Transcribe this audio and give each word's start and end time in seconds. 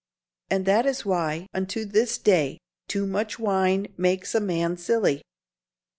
And 0.49 0.65
that 0.65 0.87
is 0.87 1.05
why, 1.05 1.45
unto 1.53 1.85
this 1.85 2.17
day, 2.17 2.57
too 2.87 3.05
much 3.05 3.37
wine 3.37 3.93
makes 3.97 4.33
a 4.33 4.39
man 4.39 4.75
silly. 4.75 5.21